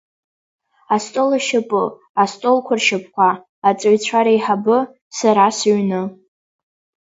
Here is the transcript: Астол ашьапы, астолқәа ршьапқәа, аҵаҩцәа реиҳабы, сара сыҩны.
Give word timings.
Астол 0.95 1.31
ашьапы, 1.37 1.83
астолқәа 2.21 2.73
ршьапқәа, 2.79 3.29
аҵаҩцәа 3.69 4.25
реиҳабы, 4.25 4.77
сара 5.17 5.45
сыҩны. 5.57 6.01